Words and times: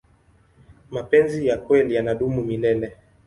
mapenzi 0.91 1.47
ya 1.47 1.57
kweli 1.57 1.93
yanadumu 1.95 2.43
milele 2.43 2.97